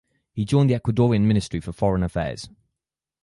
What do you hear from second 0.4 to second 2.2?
joined the Ecuadorian Ministry for Foreign